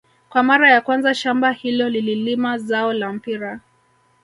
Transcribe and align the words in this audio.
Kwa 0.29 0.43
mara 0.43 0.69
ya 0.71 0.81
kwanza 0.81 1.13
shamba 1.13 1.51
hilo 1.51 1.89
lililima 1.89 2.57
zao 2.57 2.93
la 2.93 3.13
mpira 3.13 3.59